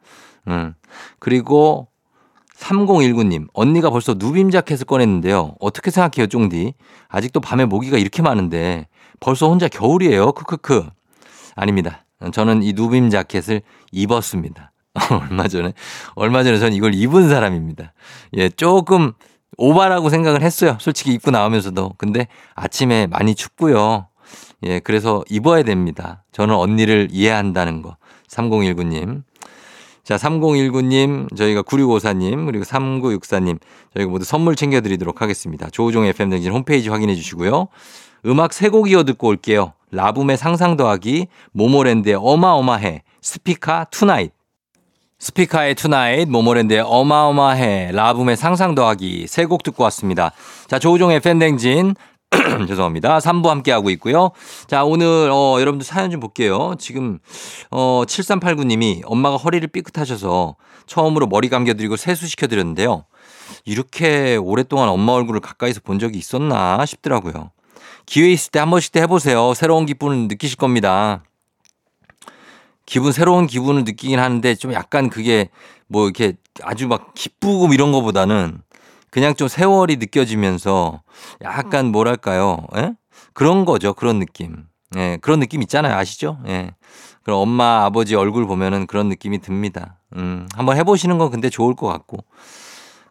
음. 0.49 0.75
그리고 1.19 1.89
3019님, 2.57 3.49
언니가 3.53 3.91
벌써 3.91 4.15
누빔 4.15 4.51
자켓을 4.51 4.87
꺼냈는데요. 4.87 5.57
어떻게 5.61 5.91
생각해요, 5.91 6.27
쫑디? 6.29 6.75
아직도 7.09 7.41
밤에 7.41 7.65
모기가 7.65 7.99
이렇게 7.99 8.23
많은데 8.23 8.87
벌써 9.21 9.49
혼자 9.49 9.69
겨울이에요. 9.69 10.33
크크크. 10.33 10.89
아닙니다. 11.57 12.05
저는 12.33 12.63
이 12.63 12.73
누빔 12.73 13.11
자켓을 13.11 13.63
입었습니다. 13.93 14.73
얼마 15.11 15.49
전에, 15.49 15.73
얼마 16.15 16.45
전에 16.45 16.59
저는 16.59 16.73
이걸 16.75 16.95
입은 16.95 17.29
사람입니다. 17.29 17.93
예, 18.37 18.49
조금 18.49 19.13
오바라고 19.57 20.09
생각을 20.09 20.43
했어요. 20.43 20.77
솔직히 20.81 21.13
입고 21.13 21.31
나오면서도. 21.31 21.95
근데 21.99 22.29
아침에 22.55 23.07
많이 23.09 23.35
춥고요. 23.35 24.09
예, 24.65 24.81
그래서 24.81 25.23
입어야 25.29 25.63
됩니다. 25.63 26.25
저는 26.33 26.55
언니를 26.55 27.09
이해한다는 27.11 27.83
거. 27.83 27.97
3019님. 28.29 29.23
자, 30.05 30.17
3019님, 30.17 31.35
저희가 31.37 31.63
9654님, 31.63 32.47
그리고 32.47 32.65
3964님, 32.65 33.59
저희가 33.97 34.11
모두 34.11 34.25
선물 34.25 34.55
챙겨드리도록 34.55 35.23
하겠습니다. 35.23 35.71
조우종 35.71 36.05
FM댕진 36.05 36.53
홈페이지 36.53 36.89
확인해 36.91 37.15
주시고요. 37.15 37.69
음악 38.27 38.53
세 38.53 38.69
곡 38.69 38.91
이어 38.91 39.05
듣고 39.05 39.29
올게요. 39.29 39.73
라붐의 39.91 40.37
상상 40.37 40.77
더하기, 40.77 41.29
모모랜드의 41.53 42.17
어마어마해, 42.21 43.03
스피카 43.23 43.87
Tonight. 43.91 44.33
스피카의 45.19 45.75
Tonight, 45.77 46.29
모모랜드의 46.29 46.81
어마어마해, 46.85 47.93
라붐의 47.93 48.37
상상 48.37 48.75
더하기 48.75 49.27
세 49.27 49.47
곡 49.47 49.63
듣고 49.63 49.85
왔습니다. 49.85 50.33
자, 50.67 50.79
조우종의 50.79 51.21
팬댕진. 51.21 51.95
죄송합니다. 52.69 53.19
3부 53.19 53.49
함께하고 53.49 53.91
있고요. 53.91 54.31
자, 54.67 54.85
오늘, 54.85 55.31
어, 55.33 55.57
여러분들 55.61 55.85
사연 55.85 56.11
좀 56.11 56.21
볼게요. 56.21 56.75
지금, 56.79 57.19
어, 57.71 58.03
7389님이 58.07 59.03
엄마가 59.05 59.37
허리를 59.37 59.67
삐끗하셔서 59.69 60.57
처음으로 60.87 61.27
머리 61.27 61.49
감겨드리고 61.49 61.97
세수시켜드렸는데요. 61.97 63.05
이렇게 63.65 64.37
오랫동안 64.37 64.89
엄마 64.89 65.13
얼굴을 65.13 65.41
가까이서 65.41 65.81
본 65.85 65.99
적이 65.99 66.19
있었나 66.19 66.85
싶더라고요. 66.87 67.51
기회 68.07 68.31
있을 68.33 68.51
때 68.51 68.59
한 68.59 68.71
번씩 68.71 68.93
때 68.93 69.01
해보세요. 69.01 69.55
새로운 69.55 69.87
기분을 69.87 70.29
느끼실 70.29 70.57
겁니다. 70.57 71.23
기분, 72.87 73.13
새로운 73.13 73.47
기분을 73.47 73.85
느끼긴 73.85 74.19
하는데 74.19 74.55
좀 74.57 74.73
약간 74.75 75.09
그게 75.09 75.49
뭐 75.87 76.05
이렇게 76.05 76.35
아주 76.63 76.87
막 76.87 77.15
기쁘고 77.15 77.73
이런 77.73 77.93
거보다는 77.93 78.61
그냥 79.15 79.37
좀 79.37 79.47
세월이 79.47 79.99
느껴지면서 79.99 81.01
약간 81.43 81.93
뭐랄까요. 81.93 82.67
예? 82.75 82.95
그런 83.33 83.65
거죠. 83.65 83.95
그런 83.95 84.19
느낌. 84.19 84.65
예, 84.97 85.19
그런 85.21 85.39
느낌 85.39 85.63
있잖아요. 85.63 85.95
아시죠? 85.95 86.39
예. 86.49 86.73
그럼 87.23 87.39
엄마, 87.39 87.85
아버지 87.85 88.17
얼굴 88.17 88.45
보면은 88.45 88.89
그런 88.89 89.09
느낌이 89.09 89.39
듭니다. 89.39 90.01
음, 90.17 90.49
한번 90.57 90.77
해보시는 90.79 91.19
건 91.19 91.31
근데 91.31 91.49
좋을 91.49 91.77
것 91.77 91.87
같고. 91.87 92.25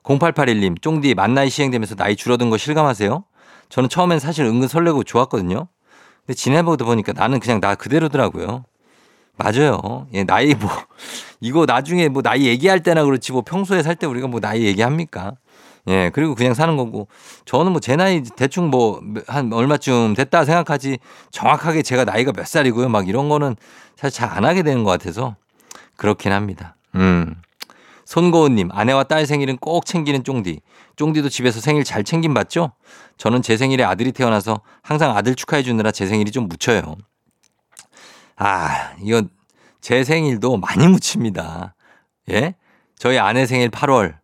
0881님, 0.03 0.81
쫑디 0.81 1.13
만나이 1.15 1.49
시행되면서 1.49 1.95
나이 1.95 2.17
줄어든 2.17 2.49
거 2.49 2.57
실감하세요? 2.57 3.23
저는 3.69 3.87
처음엔 3.87 4.19
사실 4.19 4.43
은근 4.43 4.67
설레고 4.67 5.05
좋았거든요. 5.05 5.69
근데 6.25 6.33
지내보다 6.33 6.83
보니까 6.83 7.13
나는 7.13 7.39
그냥 7.39 7.61
나 7.61 7.75
그대로더라고요. 7.75 8.65
맞아요. 9.37 10.07
예, 10.13 10.25
나이 10.25 10.53
뭐, 10.53 10.69
이거 11.39 11.65
나중에 11.65 12.09
뭐 12.09 12.21
나이 12.21 12.45
얘기할 12.45 12.83
때나 12.83 13.05
그렇지 13.05 13.31
뭐 13.31 13.41
평소에 13.43 13.83
살 13.83 13.95
때 13.95 14.05
우리가 14.05 14.27
뭐 14.27 14.41
나이 14.41 14.63
얘기합니까? 14.65 15.35
예, 15.87 16.09
그리고 16.13 16.33
그냥 16.35 16.53
사는 16.53 16.75
거고. 16.77 17.07
저는 17.45 17.71
뭐 17.73 17.79
제 17.81 17.95
나이 17.95 18.23
대충 18.23 18.69
뭐 18.69 19.01
한 19.27 19.51
얼마쯤 19.51 20.13
됐다 20.15 20.45
생각하지 20.45 20.99
정확하게 21.31 21.81
제가 21.81 22.05
나이가 22.05 22.31
몇 22.31 22.47
살이고요. 22.47 22.89
막 22.89 23.07
이런 23.07 23.29
거는 23.29 23.55
사실 23.95 24.17
잘 24.17 24.29
안 24.29 24.45
하게 24.45 24.63
되는 24.63 24.83
것 24.83 24.91
같아서 24.91 25.35
그렇긴 25.97 26.31
합니다. 26.31 26.75
음. 26.95 27.35
손고은님, 28.05 28.69
아내와 28.71 29.05
딸 29.05 29.25
생일은 29.25 29.57
꼭 29.57 29.85
챙기는 29.85 30.23
쫑디. 30.23 30.59
쫑디도 30.97 31.29
집에서 31.29 31.59
생일 31.61 31.83
잘 31.83 32.03
챙김 32.03 32.33
받죠? 32.33 32.73
저는 33.17 33.41
제 33.41 33.55
생일에 33.57 33.83
아들이 33.83 34.11
태어나서 34.11 34.61
항상 34.81 35.15
아들 35.15 35.35
축하해 35.35 35.63
주느라 35.63 35.91
제 35.91 36.05
생일이 36.05 36.29
좀 36.31 36.47
묻혀요. 36.47 36.95
아, 38.35 38.93
이거 39.01 39.23
제 39.81 40.03
생일도 40.03 40.57
많이 40.57 40.87
묻힙니다. 40.87 41.75
예? 42.31 42.55
저희 42.97 43.17
아내 43.19 43.45
생일 43.45 43.69
8월, 43.69 44.15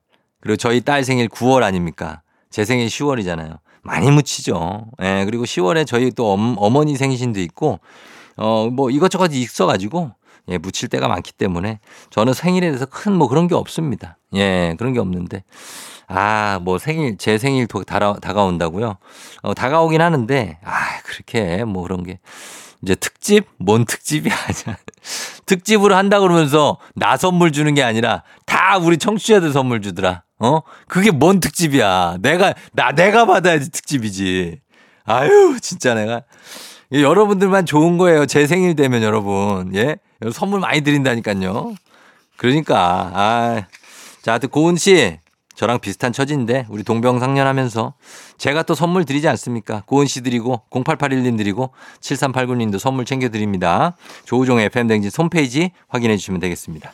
그리고 0.42 0.56
저희 0.58 0.82
딸 0.82 1.04
생일 1.04 1.28
9월 1.28 1.64
아닙니까? 1.64 2.22
제 2.50 2.66
생일 2.66 2.88
10월이잖아요. 2.88 3.58
많이 3.82 4.10
묻히죠. 4.12 4.88
예, 5.02 5.24
그리고 5.26 5.44
10월에 5.46 5.86
저희 5.88 6.12
또 6.12 6.32
엄, 6.32 6.56
어머니 6.58 6.96
생신도 6.96 7.40
있고, 7.42 7.80
어, 8.38 8.68
뭐 8.72 8.90
이것저것 8.90 9.32
있어가지고, 9.34 10.12
예, 10.50 10.58
묻힐 10.58 10.90
때가 10.90 11.08
많기 11.08 11.32
때문에 11.34 11.80
저는 12.10 12.34
생일에 12.34 12.68
대해서 12.68 12.86
큰 12.86 13.14
뭐 13.14 13.28
그런 13.28 13.48
게 13.48 13.56
없습니다. 13.56 14.18
예, 14.36 14.76
그런 14.78 14.94
게 14.94 15.00
없는데. 15.00 15.44
아, 16.08 16.60
뭐 16.64 16.80
생일, 16.80 17.18
제 17.18 17.38
생일 17.38 17.68
도 17.68 17.84
다가, 17.84 18.18
다가온다고요? 18.20 18.98
어, 19.44 19.54
다가오긴 19.54 20.02
하는데, 20.02 20.58
아, 20.64 21.02
그렇게 21.04 21.64
뭐 21.66 21.84
그런 21.84 22.04
게. 22.04 22.20
이제 22.84 22.96
특집? 22.96 23.46
뭔 23.58 23.86
특집이 23.86 24.30
아니야. 24.30 24.78
특집으로 25.46 25.96
한다 25.96 26.20
그러면서 26.20 26.78
나 26.96 27.18
선물 27.18 27.52
주는 27.52 27.74
게 27.74 27.84
아니라 27.84 28.24
다 28.46 28.78
우리 28.78 28.98
청취자들 28.98 29.52
선물 29.52 29.82
주더라. 29.82 30.24
어? 30.40 30.62
그게 30.88 31.12
뭔 31.12 31.40
특집이야. 31.40 32.18
내가, 32.22 32.54
나, 32.72 32.92
내가 32.94 33.26
받아야지 33.26 33.72
특집이지. 33.72 34.62
아유, 35.06 35.58
진짜 35.62 35.94
내가. 35.94 36.22
예, 36.94 37.02
여러분들만 37.02 37.66
좋은 37.66 37.98
거예요. 37.98 38.26
제 38.26 38.48
생일 38.48 38.76
되면 38.76 39.04
여러분. 39.04 39.76
예? 39.76 39.98
선물 40.32 40.60
많이 40.62 40.82
드린다니까요. 40.82 41.76
그러니까, 42.38 43.12
아. 43.14 43.68
자, 44.22 44.32
하여튼 44.32 44.50
고은 44.50 44.78
씨. 44.78 45.20
저랑 45.60 45.80
비슷한 45.82 46.14
처지인데 46.14 46.68
우리 46.70 46.84
동병상련 46.84 47.46
하면서 47.46 47.94
제가 48.38 48.64
또 48.64 48.76
선물 48.76 49.04
드리지 49.04 49.28
않습니까? 49.28 49.84
고은 49.88 50.06
씨 50.06 50.22
드리고 50.22 50.62
0881님 50.70 51.38
드리고 51.38 51.72
7389님도 52.00 52.80
선물 52.80 53.04
챙겨드립니다. 53.04 53.98
조우종의 54.24 54.68
FM댕진 54.68 55.12
홈페이지 55.18 55.72
확인해 55.90 56.16
주시면 56.16 56.40
되겠습니다. 56.40 56.94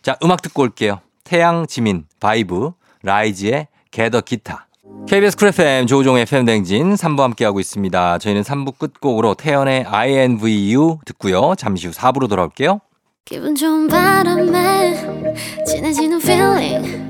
자, 0.00 0.16
음악 0.22 0.42
듣고 0.42 0.62
올게요. 0.62 1.00
태양 1.24 1.66
지민, 1.66 2.04
VIBE, 2.20 2.70
라이즈의 3.02 3.66
Get 3.90 4.20
A 4.20 4.26
Guitar. 4.26 4.68
KBS 5.08 5.36
쿨 5.36 5.48
FM 5.48 5.88
조우종 5.88 6.16
FM 6.16 6.44
댕진 6.44 6.94
3부 6.94 7.18
함께하고 7.18 7.58
있습니다. 7.58 8.18
저희는 8.18 8.42
3부 8.42 8.78
끝곡으로 8.78 9.34
태연의 9.34 9.86
INVU 9.88 11.00
듣고요. 11.04 11.56
잠시 11.56 11.88
후 11.88 11.92
4부로 11.92 12.28
돌아올게요. 12.28 12.78
기분 13.24 13.56
좋은 13.56 13.88
바람에 13.88 15.64
진해지는 15.66 16.20
feeling 16.20 17.03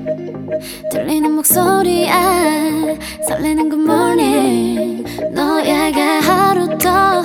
들리는 0.91 1.31
목소리에 1.31 2.09
설레는 3.27 3.69
good 3.69 3.83
morning 3.83 5.03
너에게 5.33 5.99
하루 5.99 6.67
더 6.77 7.21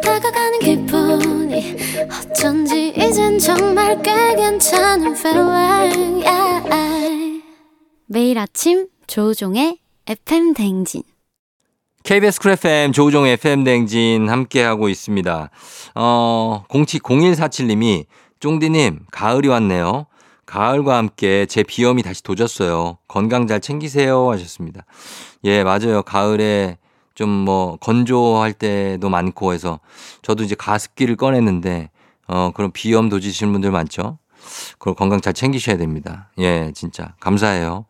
다가가는 0.00 0.58
기분이 0.60 1.76
어쩐지 2.30 2.92
이젠 2.96 3.38
정말 3.38 4.00
꽤 4.02 4.34
괜찮은 4.36 5.16
feeling 5.16 6.26
yeah. 6.26 7.42
매일 8.06 8.38
아침 8.38 8.88
조우종의 9.06 9.78
FM 10.06 10.54
댕진 10.54 11.02
KBS 12.02 12.40
쿨 12.40 12.52
FM 12.52 12.92
조우종의 12.92 13.34
FM 13.34 13.62
댕진 13.62 14.28
함께하고 14.28 14.88
있습니다. 14.88 15.50
어, 15.94 16.64
07, 16.72 17.00
0147님이 17.00 18.06
쫑디님 18.40 19.00
가을이 19.12 19.48
왔네요. 19.48 20.06
가을과 20.50 20.96
함께 20.96 21.46
제 21.46 21.62
비염이 21.62 22.02
다시 22.02 22.24
도졌어요. 22.24 22.98
건강 23.06 23.46
잘 23.46 23.60
챙기세요 23.60 24.32
하셨습니다. 24.32 24.84
예, 25.44 25.62
맞아요. 25.62 26.02
가을에 26.02 26.76
좀 27.14 27.28
뭐 27.28 27.76
건조할 27.76 28.52
때도 28.54 29.08
많고 29.10 29.52
해서 29.52 29.78
저도 30.22 30.42
이제 30.42 30.56
가습기를 30.56 31.14
꺼냈는데 31.16 31.90
어, 32.26 32.50
그런 32.52 32.72
비염 32.72 33.08
도지시는 33.08 33.52
분들 33.52 33.70
많죠. 33.70 34.18
그걸 34.78 34.94
건강 34.94 35.20
잘 35.20 35.34
챙기셔야 35.34 35.76
됩니다. 35.76 36.30
예, 36.38 36.72
진짜 36.74 37.14
감사해요. 37.20 37.86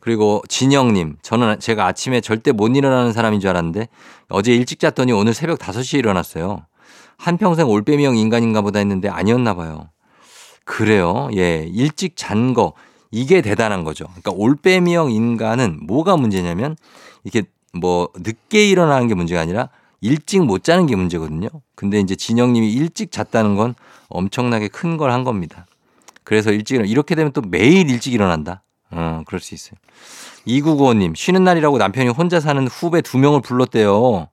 그리고 0.00 0.42
진영님, 0.48 1.18
저는 1.22 1.60
제가 1.60 1.86
아침에 1.86 2.20
절대 2.20 2.50
못 2.50 2.74
일어나는 2.74 3.12
사람인 3.12 3.38
줄 3.38 3.50
알았는데 3.50 3.88
어제 4.28 4.52
일찍 4.54 4.80
잤더니 4.80 5.12
오늘 5.12 5.34
새벽 5.34 5.58
5시에 5.60 5.98
일어났어요. 6.00 6.66
한평생 7.18 7.68
올빼미형 7.68 8.16
인간인가 8.16 8.60
보다 8.60 8.80
했는데 8.80 9.08
아니었나 9.08 9.54
봐요. 9.54 9.88
그래요. 10.66 11.30
예. 11.34 11.66
일찍 11.72 12.16
잔 12.16 12.52
거. 12.52 12.74
이게 13.10 13.40
대단한 13.40 13.84
거죠. 13.84 14.04
그러니까 14.08 14.32
올빼미형 14.32 15.10
인간은 15.12 15.86
뭐가 15.86 16.16
문제냐면 16.18 16.76
이렇게 17.24 17.48
뭐 17.72 18.08
늦게 18.16 18.68
일어나는 18.68 19.08
게 19.08 19.14
문제가 19.14 19.40
아니라 19.40 19.70
일찍 20.02 20.44
못 20.44 20.62
자는 20.64 20.86
게 20.86 20.96
문제거든요. 20.96 21.48
근데 21.74 22.00
이제 22.00 22.14
진영님이 22.16 22.70
일찍 22.72 23.10
잤다는 23.12 23.56
건 23.56 23.74
엄청나게 24.10 24.68
큰 24.68 24.98
걸 24.98 25.10
한 25.10 25.24
겁니다. 25.24 25.66
그래서 26.24 26.50
일찍 26.52 26.74
일어 26.76 26.84
이렇게 26.84 27.14
되면 27.14 27.32
또 27.32 27.40
매일 27.40 27.88
일찍 27.88 28.12
일어난다. 28.12 28.62
어, 28.90 29.22
그럴 29.26 29.40
수 29.40 29.54
있어요. 29.54 29.76
2995님, 30.46 31.16
쉬는 31.16 31.44
날이라고 31.44 31.78
남편이 31.78 32.10
혼자 32.10 32.40
사는 32.40 32.66
후배 32.68 33.00
두 33.02 33.18
명을 33.18 33.40
불렀대요. 33.40 34.28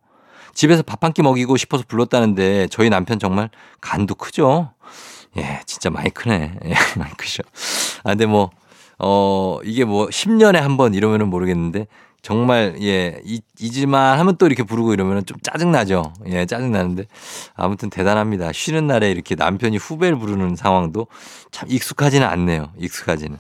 집에서 0.53 0.83
밥 0.83 1.03
한 1.03 1.13
끼 1.13 1.21
먹이고 1.21 1.57
싶어서 1.57 1.83
불렀다는데 1.87 2.67
저희 2.69 2.89
남편 2.89 3.17
정말 3.19 3.49
간도 3.81 4.15
크죠? 4.15 4.71
예, 5.37 5.61
진짜 5.65 5.89
많이 5.89 6.09
크네. 6.09 6.53
예, 6.65 6.73
많이 6.97 7.11
크죠. 7.17 7.43
아, 8.03 8.11
근데 8.11 8.25
뭐, 8.25 8.51
어, 8.99 9.59
이게 9.63 9.85
뭐 9.85 10.07
10년에 10.07 10.57
한 10.59 10.77
번 10.77 10.93
이러면은 10.93 11.27
모르겠는데 11.29 11.87
정말 12.21 12.75
예, 12.81 13.19
이, 13.25 13.41
잊을만 13.59 14.17
하면 14.19 14.37
또 14.37 14.45
이렇게 14.45 14.63
부르고 14.63 14.93
이러면은 14.93 15.25
좀 15.25 15.37
짜증나죠. 15.41 16.13
예, 16.27 16.45
짜증나는데 16.45 17.05
아무튼 17.55 17.89
대단합니다. 17.89 18.51
쉬는 18.53 18.87
날에 18.87 19.11
이렇게 19.11 19.35
남편이 19.35 19.77
후배를 19.77 20.17
부르는 20.17 20.55
상황도 20.55 21.07
참 21.51 21.69
익숙하지는 21.69 22.25
않네요. 22.27 22.69
익숙하지는. 22.77 23.39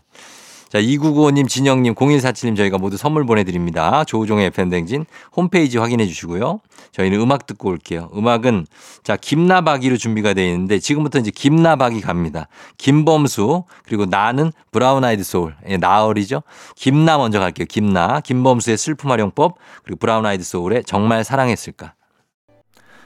자, 0.73 0.81
2995님, 0.81 1.47
진영님, 1.47 1.93
0147님 1.93 2.57
저희가 2.57 2.79
모두 2.79 2.97
선물 2.97 3.27
보내드립니다. 3.27 4.03
조우종의 4.05 4.47
FM댕진 4.47 5.05
홈페이지 5.35 5.77
확인해 5.77 6.07
주시고요. 6.07 6.61
저희는 6.91 7.19
음악 7.19 7.45
듣고 7.45 7.69
올게요. 7.69 8.09
음악은 8.15 8.65
자, 9.03 9.15
김나박이로 9.15 9.97
준비가 9.97 10.33
되어 10.33 10.51
있는데 10.51 10.79
지금부터 10.79 11.19
이제 11.19 11.29
김나박이 11.29 12.01
갑니다. 12.01 12.47
김범수, 12.79 13.65
그리고 13.85 14.07
나는 14.07 14.51
브라운 14.71 15.03
아이드 15.03 15.23
소울. 15.23 15.55
예, 15.67 15.77
나얼이죠. 15.77 16.41
김나 16.75 17.19
먼저 17.19 17.39
갈게요. 17.39 17.67
김나. 17.69 18.19
김범수의 18.21 18.79
슬픔 18.79 19.11
활용법, 19.11 19.57
그리고 19.83 19.99
브라운 19.99 20.25
아이드 20.25 20.43
소울의 20.43 20.85
정말 20.85 21.23
사랑했을까. 21.23 21.93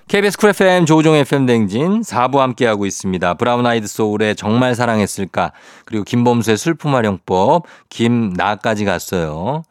KBS 0.07 0.37
쿨 0.37 0.51
FM 0.51 0.85
조우종 0.85 1.15
FM 1.15 1.45
댕진 1.45 2.01
4부 2.01 2.37
함께하고 2.37 2.85
있습니다. 2.85 3.33
브라운 3.33 3.65
아이드 3.65 3.87
소울의 3.87 4.37
정말 4.37 4.73
사랑했을까 4.73 5.51
그리고 5.83 6.05
김범수의 6.05 6.57
슬픔 6.57 6.95
활용법 6.95 7.65
김나까지 7.89 8.85
갔어요. 8.85 9.63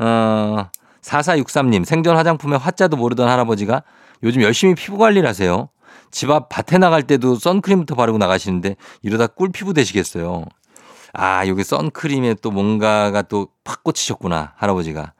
어, 0.00 0.68
4463님 1.02 1.84
생전 1.84 2.16
화장품에 2.16 2.56
화자도 2.56 2.96
모르던 2.96 3.28
할아버지가 3.28 3.84
요즘 4.24 4.42
열심히 4.42 4.74
피부 4.74 4.98
관리를 4.98 5.28
하세요. 5.28 5.68
집 6.10 6.30
앞 6.30 6.48
밭에 6.48 6.78
나갈 6.78 7.04
때도 7.04 7.36
선크림부터 7.36 7.94
바르고 7.94 8.18
나가시는데 8.18 8.74
이러다 9.02 9.28
꿀 9.28 9.52
피부 9.52 9.72
되시겠어요. 9.72 10.46
아, 11.12 11.46
여기 11.46 11.62
선크림에 11.62 12.34
또 12.42 12.50
뭔가가 12.50 13.22
또 13.22 13.48
팍 13.66 13.82
꽂히셨구나, 13.82 14.52
할아버지가. 14.56 15.12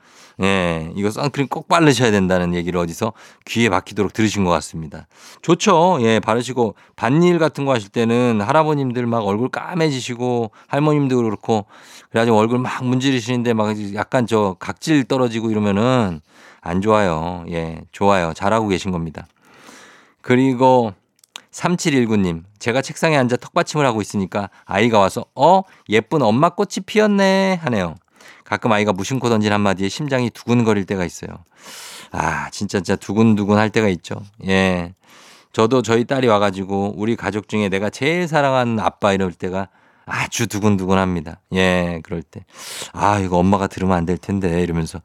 예, 0.43 0.93
이거 0.95 1.11
선크림 1.11 1.49
꼭 1.49 1.67
바르셔야 1.67 2.11
된다는 2.11 2.55
얘기를 2.55 2.79
어디서 2.79 3.15
귀에 3.47 3.69
박히도록 3.71 4.13
들으신 4.13 4.45
것 4.45 4.51
같습니다. 4.51 5.07
좋죠. 5.41 5.99
예, 6.03 6.21
바르시고 6.21 6.75
밭일 6.95 7.39
같은 7.39 7.65
거 7.65 7.73
하실 7.73 7.89
때는 7.89 8.43
할아버님들 8.43 9.07
막 9.07 9.25
얼굴 9.27 9.49
까매지시고 9.49 10.51
할머님도 10.67 11.17
그렇고 11.17 11.65
그래가지고 12.11 12.37
얼굴 12.37 12.59
막 12.59 12.85
문지르시는데 12.85 13.55
막 13.55 13.75
약간 13.95 14.27
저 14.27 14.57
각질 14.59 15.05
떨어지고 15.05 15.51
이러면은 15.51 16.21
안 16.61 16.83
좋아요. 16.83 17.45
예, 17.51 17.83
좋아요. 17.93 18.33
잘하고 18.35 18.69
계신 18.69 18.91
겁니다. 18.91 19.27
그리고 20.21 20.93
3719님, 21.53 22.43
제가 22.59 22.83
책상에 22.83 23.17
앉아 23.17 23.37
턱받침을 23.37 23.87
하고 23.87 24.03
있으니까 24.03 24.51
아이가 24.67 24.99
와서, 24.99 25.25
어? 25.35 25.63
예쁜 25.89 26.21
엄마 26.21 26.51
꽃이 26.51 26.85
피었네. 26.85 27.61
하네요. 27.63 27.95
가끔 28.47 28.73
아이가 28.73 28.93
무심코 28.93 29.29
던진 29.29 29.53
한마디에 29.53 29.89
심장이 29.89 30.31
두근거릴 30.31 30.85
때가 30.85 31.05
있어요. 31.05 31.31
아, 32.13 32.49
진짜, 32.51 32.79
진짜 32.79 32.97
두근두근 32.97 33.57
할 33.59 33.71
때가 33.71 33.89
있죠. 33.89 34.23
예. 34.47 34.95
저도 35.53 35.83
저희 35.83 36.05
딸이 36.05 36.29
와가지고 36.29 36.95
우리 36.97 37.17
가족 37.17 37.49
중에 37.49 37.69
내가 37.69 37.91
제일 37.91 38.29
사랑하는 38.29 38.79
아빠 38.79 39.13
이럴 39.13 39.33
때가 39.33 39.69
아주 40.05 40.47
두근두근 40.47 40.97
합니다. 40.99 41.41
예, 41.55 42.01
그럴 42.05 42.23
때. 42.23 42.45
아, 42.93 43.19
이거 43.19 43.39
엄마가 43.39 43.67
들으면 43.67 43.97
안 43.97 44.07
될 44.07 44.19
텐데 44.19 44.63
이러면서 44.63 45.01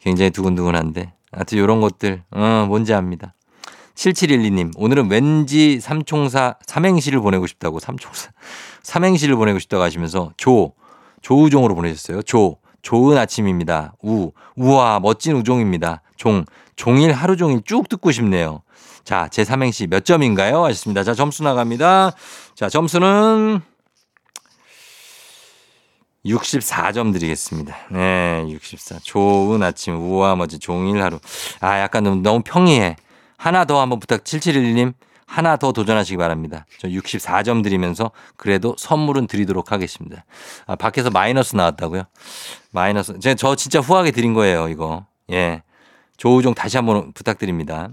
굉장히 0.00 0.30
두근두근한데. 0.30 1.12
하여튼 1.32 1.58
이런 1.58 1.80
것들, 1.80 2.22
어, 2.30 2.66
뭔지 2.68 2.94
압니다. 2.94 3.34
7712님, 3.96 4.72
오늘은 4.76 5.10
왠지 5.10 5.80
삼총사 5.80 6.56
삼행시를 6.66 7.20
보내고 7.20 7.46
싶다고, 7.48 7.80
삼총사, 7.80 8.30
삼행시를 8.82 9.34
보내고 9.34 9.58
싶다고 9.58 9.82
하시면서 9.82 10.32
조, 10.36 10.72
조우종으로 11.22 11.74
보내셨어요. 11.74 12.22
조, 12.22 12.58
좋은 12.84 13.16
아침입니다. 13.16 13.94
우, 14.02 14.30
우와, 14.56 15.00
멋진 15.00 15.34
우종입니다. 15.34 16.02
종, 16.16 16.44
종일 16.76 17.12
하루 17.12 17.36
종일 17.36 17.62
쭉 17.64 17.88
듣고 17.88 18.12
싶네요. 18.12 18.62
자, 19.04 19.26
제 19.30 19.42
삼행시 19.42 19.86
몇 19.86 20.04
점인가요? 20.04 20.62
하셨습니다. 20.64 21.02
자, 21.02 21.14
점수 21.14 21.42
나갑니다. 21.42 22.12
자, 22.54 22.68
점수는 22.68 23.62
64점 26.26 27.12
드리겠습니다. 27.14 27.74
네, 27.90 28.44
64. 28.48 28.98
좋은 29.02 29.62
아침, 29.62 29.96
우와, 29.96 30.36
멋진 30.36 30.60
종일 30.60 31.02
하루. 31.02 31.18
아, 31.60 31.80
약간 31.80 32.04
너무, 32.04 32.20
너무 32.20 32.42
평이해. 32.44 32.96
하나 33.38 33.64
더 33.64 33.80
한번 33.80 33.98
부탁, 33.98 34.24
7711님. 34.24 34.92
하나 35.26 35.56
더 35.56 35.72
도전하시기 35.72 36.16
바랍니다. 36.16 36.66
저 36.78 36.88
64점 36.88 37.62
드리면서 37.62 38.10
그래도 38.36 38.74
선물은 38.78 39.26
드리도록 39.26 39.72
하겠습니다. 39.72 40.24
아, 40.66 40.76
밖에서 40.76 41.10
마이너스 41.10 41.56
나왔다고요? 41.56 42.04
마이너스. 42.70 43.18
제가 43.18 43.34
저 43.34 43.56
진짜 43.56 43.80
후하게 43.80 44.10
드린 44.10 44.34
거예요, 44.34 44.68
이거. 44.68 45.06
예. 45.30 45.62
조우종 46.16 46.54
다시 46.54 46.76
한번 46.76 47.12
부탁드립니다. 47.12 47.88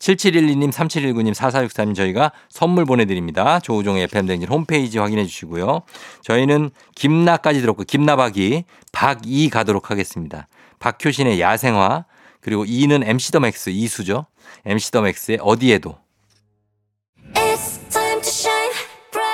7712님, 0.00 0.72
3719님, 0.72 1.34
4464님 1.34 1.94
저희가 1.94 2.32
선물 2.48 2.84
보내드립니다. 2.84 3.60
조우종의 3.60 4.04
FM대행진 4.04 4.48
홈페이지 4.48 4.98
확인해 4.98 5.26
주시고요. 5.26 5.82
저희는 6.22 6.70
김나까지 6.96 7.60
들었고, 7.60 7.84
김나박이, 7.84 8.64
박이 8.92 9.50
가도록 9.50 9.90
하겠습니다. 9.90 10.48
박효신의 10.78 11.40
야생화, 11.40 12.06
그리고 12.40 12.64
이는 12.64 13.02
MC 13.04 13.32
더 13.32 13.40
맥스, 13.40 13.70
이수죠. 13.70 14.26
MC 14.64 14.90
더 14.90 15.02
맥스의 15.02 15.38
어디에도. 15.42 15.99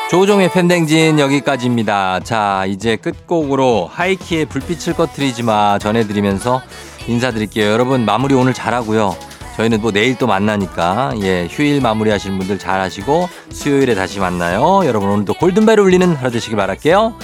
조우종의 0.08 0.52
FM대행진 0.52 1.18
여기까지입니다. 1.18 2.20
자, 2.20 2.64
이제 2.68 2.94
끝곡으로 2.94 3.90
하이키의 3.92 4.44
불빛을 4.44 4.94
꺼트리지 4.94 5.42
마 5.42 5.78
전해드리면서 5.80 6.62
인사드릴게요. 7.08 7.72
여러분 7.72 8.04
마무리 8.04 8.34
오늘 8.34 8.54
잘하고요. 8.54 9.16
저희는 9.56 9.80
뭐 9.80 9.90
내일 9.90 10.16
또 10.16 10.28
만나니까 10.28 11.14
예 11.22 11.48
휴일 11.50 11.80
마무리 11.80 12.10
하시는 12.10 12.38
분들 12.38 12.58
잘 12.58 12.80
하시고 12.80 13.28
수요일에 13.50 13.94
다시 13.94 14.20
만나요. 14.20 14.82
여러분 14.84 15.08
오늘도 15.08 15.34
골든벨 15.34 15.80
울리는 15.80 16.14
하루 16.14 16.30
되시길 16.30 16.56
바랄게요. 16.56 17.14